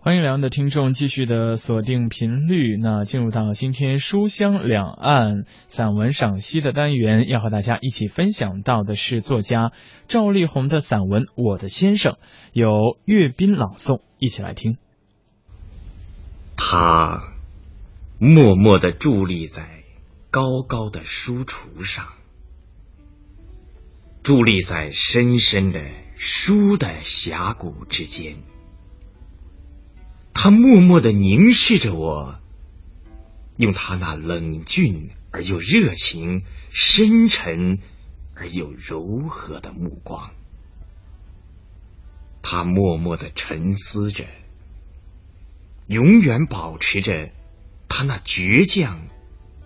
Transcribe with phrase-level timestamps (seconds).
[0.00, 2.76] 欢迎两岸的听众继续的锁定频率。
[2.80, 9.72] 那进入到今天书香两岸散文赏析的单元，要和大家一起分享到的是作家
[10.06, 12.12] 赵丽宏的散文《我的先生》，
[12.52, 12.70] 由
[13.06, 14.78] 岳斌朗诵，一起来听。
[16.56, 17.20] 他
[18.20, 19.82] 默默的伫立在
[20.30, 22.06] 高高的书橱上，
[24.22, 25.84] 伫立在深深的
[26.14, 28.36] 书的峡谷之间。
[30.40, 32.38] 他默默的凝视着我，
[33.56, 37.80] 用他那冷峻而又热情、深沉
[38.36, 40.30] 而又柔和的目光。
[42.40, 44.26] 他默默的沉思着，
[45.88, 47.32] 永远保持着
[47.88, 49.08] 他那倔强、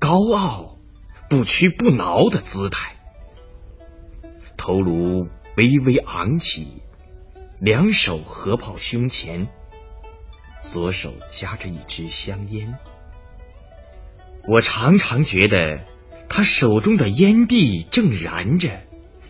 [0.00, 0.78] 高傲、
[1.30, 2.96] 不屈不挠的姿态，
[4.56, 6.82] 头颅微微昂起，
[7.60, 9.46] 两手合抱胸前。
[10.66, 12.76] 左手夹着一支香烟，
[14.48, 15.84] 我常常觉得
[16.28, 18.82] 他手中的烟蒂正燃着，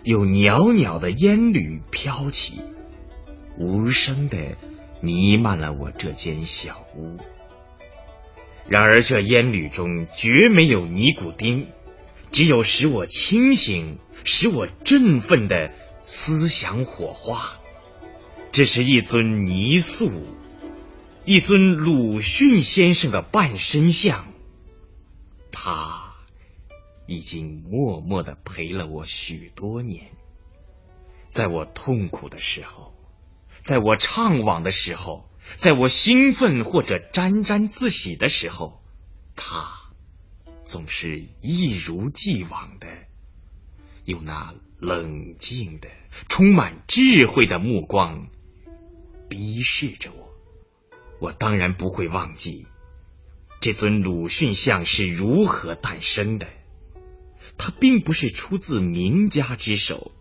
[0.03, 2.63] 有袅袅的烟缕飘起，
[3.59, 4.57] 无声的
[5.03, 7.19] 弥漫了我这间小屋。
[8.67, 11.69] 然而这烟缕中绝没有尼古丁，
[12.33, 15.71] 只有使我清醒、使我振奋的
[16.07, 17.61] 思想火花。
[18.53, 20.11] 这是一尊泥塑。
[21.29, 24.33] 一尊鲁迅先生的半身像，
[25.51, 26.15] 他
[27.09, 30.13] 已经默默的陪了我许多年。
[31.33, 32.95] 在我痛苦的时候，
[33.61, 38.81] 在我怅惘的时候，在我兴奋或者沾沾自喜的时候，
[39.35, 39.91] 他
[40.63, 42.87] 总是一如既往的
[44.05, 45.89] 用那冷静的、
[46.29, 48.29] 充满智慧的目光
[49.29, 50.36] 逼视着我。
[51.19, 52.67] 我当然不会忘记
[53.61, 56.47] 这尊鲁迅像是如何诞生的。
[57.59, 60.13] 它并不是出自名家之手，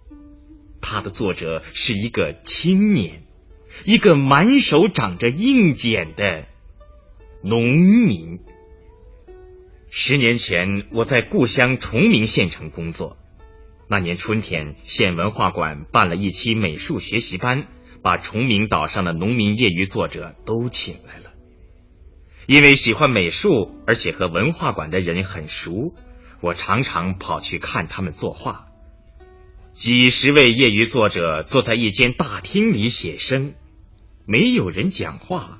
[0.81, 3.23] 它的作者是一个青年，
[3.83, 6.45] 一个满手长着硬茧的
[7.43, 8.39] 农民。
[9.89, 13.17] 十年前，我在故乡崇明县城工作。
[13.87, 17.67] 那年春天，县文化馆办了一期美术学习班。
[18.05, 21.33] 把崇明岛上的农民业余作者都请来了，
[22.45, 25.91] 因为喜欢美术，而且和文化馆的人很熟，
[26.39, 28.67] 我常常跑去看他们作画。
[29.73, 33.55] 几十位业余作者坐在一间大厅里写生，
[34.27, 35.59] 没有人讲话，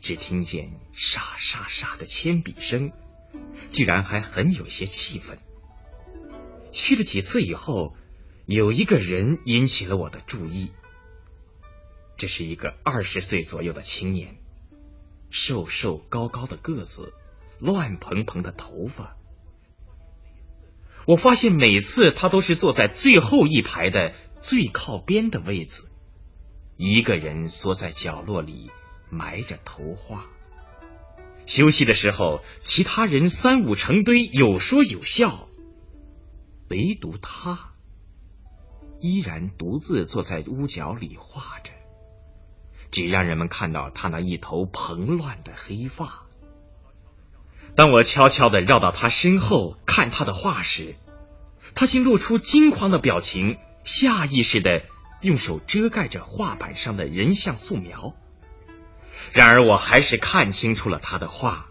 [0.00, 2.90] 只听见沙沙沙的铅笔声，
[3.70, 5.36] 居然还很有些气氛。
[6.72, 7.94] 去了几次以后，
[8.46, 10.70] 有一个人引起了我的注意。
[12.24, 14.38] 这是一个二十岁左右的青年，
[15.28, 17.12] 瘦瘦高高的个子，
[17.58, 19.18] 乱蓬蓬的头发。
[21.06, 25.90] 我发现每次他都是坐在最后一排的最靠边的位子，
[26.78, 28.70] 一个人缩在角落里
[29.10, 30.26] 埋着头画。
[31.44, 35.50] 休息的时候，其他人三五成堆，有说有笑，
[36.70, 37.74] 唯独他
[38.98, 41.70] 依然独自坐在屋角里画着。
[42.94, 46.22] 只让人们看到他那一头蓬乱的黑发。
[47.74, 50.94] 当我悄悄的绕到他身后看他的画时，
[51.74, 54.84] 他竟露出惊慌的表情，下意识的
[55.22, 58.14] 用手遮盖着画板上的人像素描。
[59.32, 61.66] 然而，我还是看清楚了他的画。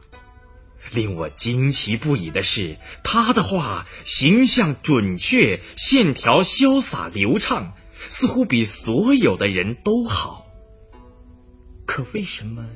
[0.91, 10.45] 令我惊奇不已的是，他的画形象准确，线条潇洒流畅，似乎比所有的人都好。
[11.93, 12.67] 可为什么？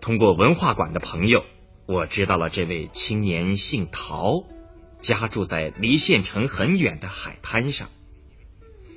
[0.00, 1.44] 通过文化馆的朋友，
[1.86, 4.42] 我知道了这位青年姓陶，
[5.00, 7.90] 家住在离县城很远的海滩上。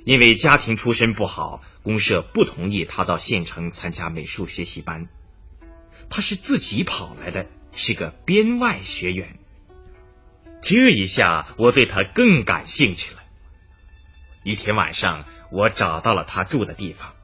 [0.04, 5.06] 因为家庭出身不好，公社不同意他到县城参加美术学习班。
[6.10, 9.38] 他是自己跑来的，是个编外学员。
[10.62, 13.20] 这一下，我对他更感兴趣了。
[14.42, 17.14] 一天晚上，我找到了他住的地方。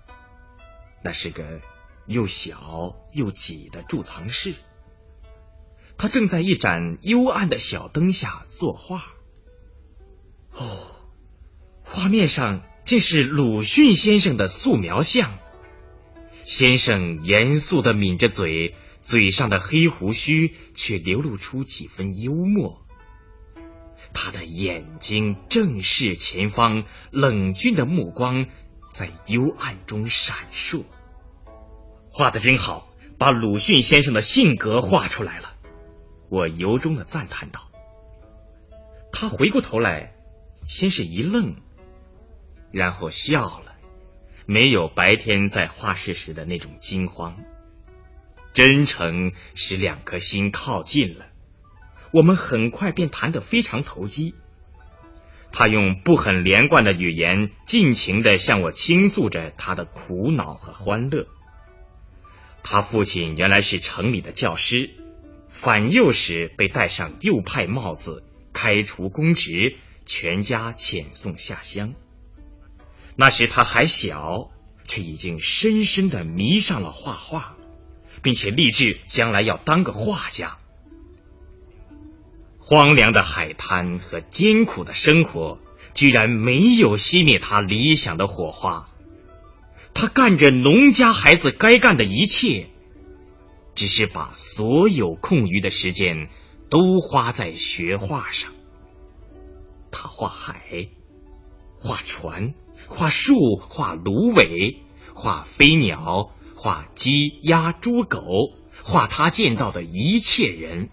[1.05, 1.61] 那是个
[2.07, 4.55] 又小又挤的贮藏室，
[5.99, 9.05] 他正在一盏幽暗的小灯下作画。
[10.53, 11.05] 哦，
[11.85, 15.39] 画面上竟是鲁迅先生的素描像。
[16.43, 22.87] 先生严肃的抿着嘴，嘴上的黑胡须却流露出几分幽默。
[24.15, 28.47] 他的眼睛正视前方，冷峻的目光。
[28.95, 30.85] 在幽暗中闪烁，
[32.11, 32.89] 画的真好，
[33.19, 35.57] 把鲁迅先生的性格画出来了。
[36.29, 37.73] 我由衷的赞叹道。
[39.11, 40.15] 他回过头来，
[40.63, 41.57] 先是一愣，
[42.71, 43.75] 然后笑了，
[44.47, 47.37] 没有白天在画室时的那种惊慌。
[48.53, 51.27] 真诚使两颗心靠近了，
[52.13, 54.37] 我们很快便谈得非常投机。
[55.55, 61.29] 他用不很连贯的语言，尽情的向我倾诉着他的苦恼和欢乐。
[62.65, 64.91] 他父亲原来是城里的教师，
[65.51, 71.95] 反右时被戴上右派帽子，开除公职，全家遣送下乡。
[73.15, 74.51] 那时他还小，
[74.89, 77.57] 却已经深深的迷上了画画，
[78.23, 80.59] 并且立志将来要当个画家。
[82.67, 85.59] 荒凉的海滩和艰苦的生活，
[85.93, 88.87] 居然没有熄灭他理想的火花。
[89.93, 92.71] 他干着农家孩子该干的一切，
[93.75, 96.31] 只是把所有空余的时间
[96.71, 98.53] 都花在学画上。
[99.93, 100.89] 他画海，
[101.79, 102.55] 画船，
[102.89, 104.79] 画树，画芦苇，
[105.13, 108.23] 画飞鸟，画鸡鸭猪狗，
[108.83, 110.89] 画他见到的一切人。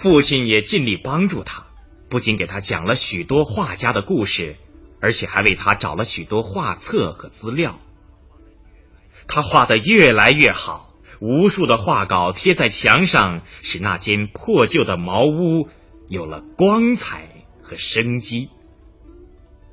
[0.00, 1.66] 父亲也尽力帮助他，
[2.08, 4.56] 不仅给他讲了许多画家的故事，
[5.00, 7.80] 而且还为他找了许多画册和资料。
[9.26, 15.68] 他画的越来越好，无数的画稿贴在墙上，使那间破旧的茅屋
[16.06, 18.50] 有了光彩和生机。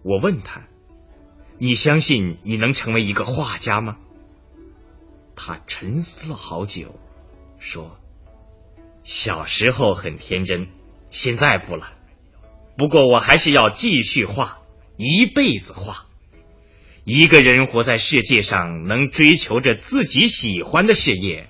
[0.02, 0.64] 我问他
[1.60, 3.98] ：“你相信你能成为一个画家吗？”
[5.38, 7.00] 他沉思了好久，
[7.60, 8.00] 说。
[9.06, 10.68] 小时候很天真，
[11.12, 11.94] 现在不了。
[12.76, 14.62] 不过我还是要继续画，
[14.98, 16.08] 一辈子画。
[17.04, 21.50] 一个人活在世界上，能追求着自己喜欢的事业，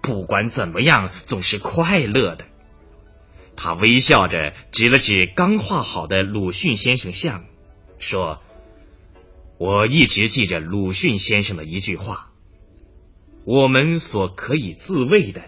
[0.00, 2.46] 不管怎么样，总是快乐的。
[3.56, 7.46] 他微笑着指了指刚画好的鲁迅先生像，
[7.98, 8.40] 说
[9.58, 12.30] ：“我一直记着鲁迅先生的一句话：
[13.44, 15.42] 我们所可以自卫的。”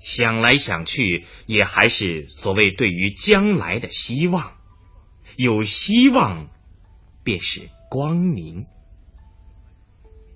[0.00, 4.56] 想来想去，也还是所谓对于将来的希望。
[5.36, 6.48] 有希望，
[7.22, 8.66] 便是光明。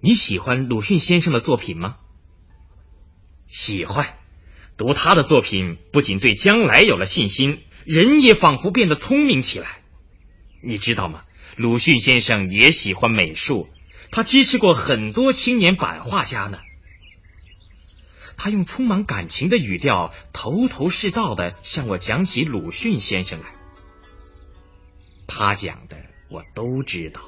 [0.00, 1.96] 你喜欢鲁迅先生的作品吗？
[3.46, 4.18] 喜欢。
[4.76, 9.82] 读他的作品，不仅对将来有了信心，人也仿佛变得聪明起来。
[10.62, 11.22] 你知道吗？
[11.56, 13.68] 鲁迅先生也喜欢美术，
[14.10, 16.58] 他支持过很多青年版画家呢。
[18.36, 23.46] 他用充满感情的语调，头头是道的向我讲起鲁迅先生来。
[25.26, 25.96] 他讲的
[26.30, 27.20] 我都知道，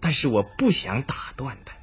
[0.00, 1.74] 但是我不想打断他。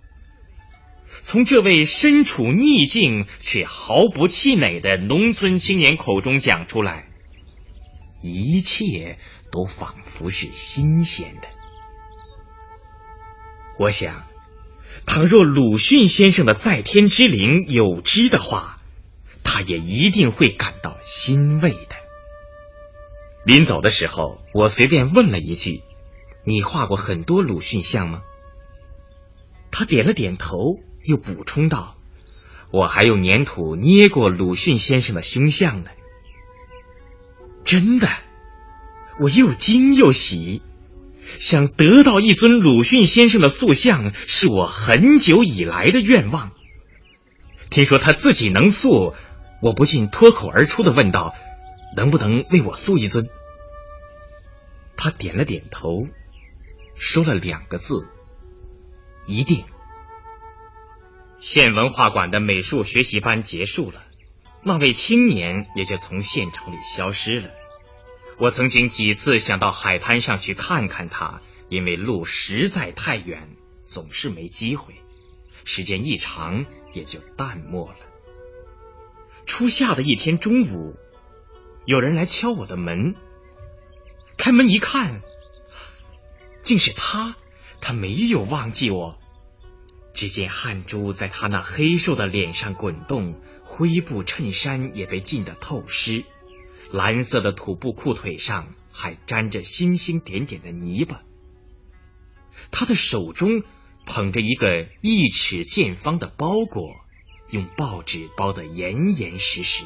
[1.22, 7.08] 从这位身处逆境却毫不气馁的农村青年口中讲出来，
[8.22, 9.18] 一切
[9.52, 11.48] 都仿佛是新鲜的。
[13.78, 14.33] 我想。
[15.06, 18.78] 倘若鲁迅先生的在天之灵有知的话，
[19.44, 21.96] 他也一定会感到欣慰的。
[23.46, 25.82] 临走的时候，我随便问了一句
[26.46, 28.22] ：“你画过很多鲁迅像吗？”
[29.70, 31.98] 他点了点头，又补充道
[32.72, 35.92] ：“我还用粘土捏过鲁迅先生的胸像呢。”
[37.66, 38.10] 真的，
[39.20, 40.62] 我又惊又喜。
[41.40, 46.52] 想得到一尊鲁迅先生的塑像，是我很久以来的愿望。
[47.70, 49.14] 听说他自己能塑，
[49.62, 51.34] 我不禁脱口而出的问道
[51.98, 53.28] ：“能不能为我塑一尊？”
[54.96, 56.08] 他点了点头，
[56.96, 58.08] 说了两个字
[59.26, 59.64] ：“一定。”
[61.40, 64.04] 县文化馆的美术学习班结束了，
[64.64, 67.50] 那位青年也就从现场里消失了。
[68.44, 74.96] 我曾经几次想到海滩上去看看他，因为路实在太远，总是没机会。
[75.64, 78.00] 时间一长，也就淡漠了。
[79.46, 80.98] 初夏的一天中午，
[81.86, 83.16] 有人来敲我的门。
[84.36, 85.22] 开门一看，
[86.64, 87.38] 竟是他。
[87.80, 89.20] 他没有忘记我。
[90.14, 96.26] 只见汗珠在他那黑瘦的脸上滚动，灰布衬衫也被浸得透湿。
[96.94, 101.22] 蓝色的土布裤腿上还沾着星星点点的泥巴。
[102.70, 103.64] 他的手中
[104.06, 106.92] 捧着一个一尺见方的包裹，
[107.50, 109.86] 用报纸包得严严实实。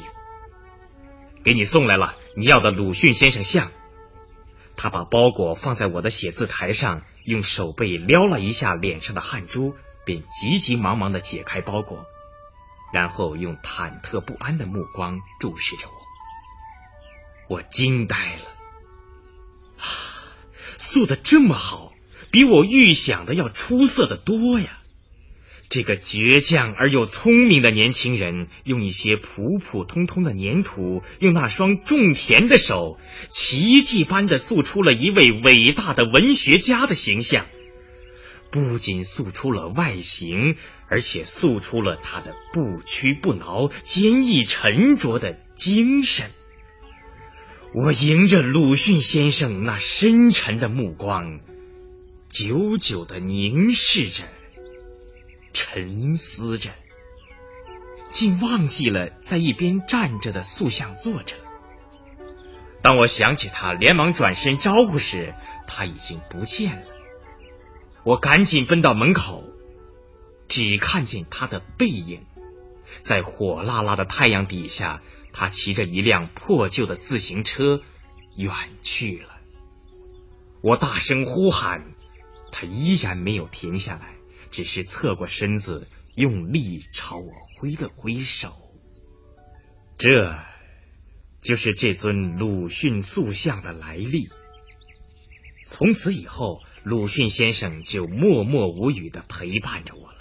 [1.42, 3.72] 给你送来了你要的鲁迅先生像。
[4.76, 9.74] 他把包裹放在我的写字台上，用手背撩了一下脸上的汗珠，
[10.04, 12.04] 便急急忙忙的解开包裹，
[12.92, 16.07] 然后用忐忑不安的目光注视着我。
[17.48, 18.50] 我惊呆了，
[19.78, 19.84] 啊，
[20.78, 21.92] 塑的这么好，
[22.30, 24.80] 比我预想的要出色的多呀！
[25.70, 37.46] 这个倔强而又聪明的年轻人，用一些普普通通的粘土，用那双种田的手，奇迹般的塑出了一位伟大的文学家的形象。
[38.50, 40.56] 不仅塑出了外形，
[40.88, 46.30] 而且塑出了他的不屈不挠、坚毅沉着的精神。
[47.74, 51.40] 我迎着鲁迅先生那深沉的目光，
[52.30, 54.24] 久久的凝视着。
[55.52, 56.70] 沉思着，
[58.10, 61.36] 竟忘记了在一边站着的塑像作者。
[62.80, 65.34] 当我想起他，连忙转身招呼时，
[65.66, 66.86] 他已经不见了。
[68.02, 69.44] 我赶紧奔到门口，
[70.48, 72.24] 只看见他的背影，
[73.00, 75.02] 在火辣辣的太阳底下，
[75.38, 77.80] 他骑着一辆破旧的自行车
[78.36, 78.52] 远
[78.82, 79.38] 去了。
[80.64, 81.94] 我大声呼喊，
[82.50, 84.16] 他依然没有停下来。
[84.50, 88.52] 只是侧过身子，用力朝我挥了挥手。
[89.96, 90.36] 这
[91.40, 94.30] 就是这尊鲁迅塑像的来历。
[95.64, 100.18] 从此以后，鲁迅先生就默默无语的陪伴着我了。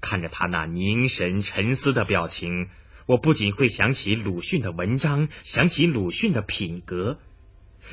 [0.00, 2.68] 看着他那凝神沉思的表情，
[3.08, 7.18] 我不仅会想起鲁迅的文章，想起鲁迅的品格，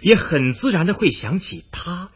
[0.01, 2.09] 也很自然的会想起他。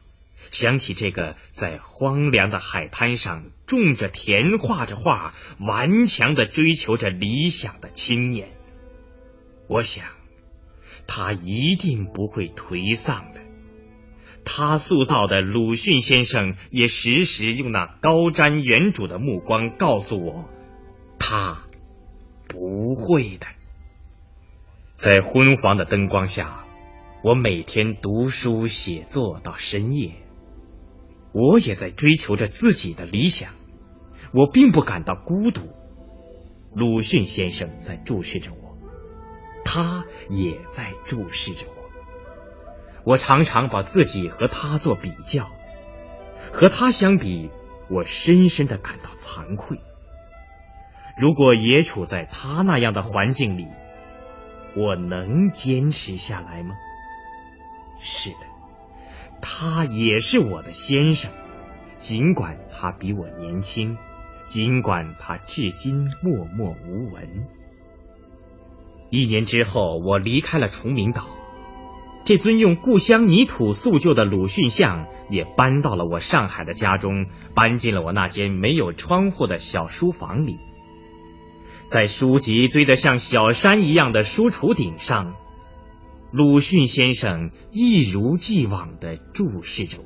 [0.52, 8.50] 想起这个在荒凉的海滩上种着田、画着画、顽强的追求着理想的青年，
[9.70, 10.04] 我想
[11.08, 13.40] 他一定不会颓丧的。
[14.44, 20.50] 他塑造的鲁迅先生也时时用那高瞻远瞩的目光告诉我，
[21.18, 21.66] 他
[22.50, 23.48] 不会的。
[24.98, 26.66] 在昏黄的灯光下，
[27.24, 30.12] 我每天读书写作到深夜。
[31.32, 33.54] 我也在追求着自己的理想，
[34.34, 35.70] 我并不感到孤独。
[36.74, 38.78] 鲁迅先生在注视着我，
[39.64, 41.74] 他也在注视着我。
[43.06, 45.50] 我常常把自己和他做比较，
[46.52, 47.52] 和他相比，
[47.90, 49.80] 我深深的感到惭愧。
[51.20, 53.68] 如果也处在他那样的环境里，
[54.76, 56.76] 我能坚持下来吗？
[58.00, 58.38] 是的。
[59.42, 61.32] 他也是我的先生，
[61.98, 63.98] 尽管他比我年轻，
[64.44, 67.48] 尽管他至今默默无闻。
[69.10, 71.24] 一年之后，我离开了崇明岛，
[72.24, 80.60] 这尊用故乡泥土塑就的鲁迅像也搬到了我上海的家中，搬进了我那间没有窗户的小书房里，
[81.92, 85.34] 在书籍堆得像小山一样的书橱顶上。
[86.32, 90.06] 鲁迅先生一如既往的注视着我，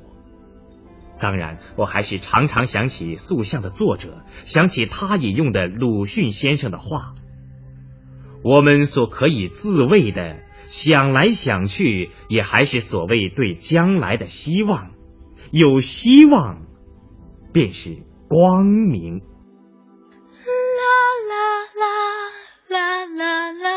[1.20, 7.14] 当然，我还是常常想起塑像的作者，想起他引用的鲁迅先生的话。
[8.42, 14.92] 我们所可以自慰的，想来想去，也还是所谓对将来的希望。
[15.52, 16.62] 有希望，
[17.52, 17.98] 便是
[18.28, 19.20] 光明。
[22.74, 23.76] la la la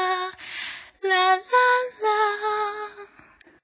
[1.04, 1.57] la la.